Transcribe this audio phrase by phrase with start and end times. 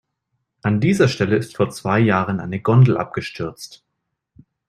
[0.63, 3.83] An dieser Stelle ist vor zwei Jahren eine Gondel abgestürzt.